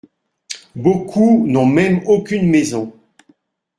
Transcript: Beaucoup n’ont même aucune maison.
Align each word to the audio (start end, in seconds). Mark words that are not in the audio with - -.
Beaucoup 0.75 1.45
n’ont 1.45 1.67
même 1.67 2.01
aucune 2.07 2.49
maison. 2.49 2.91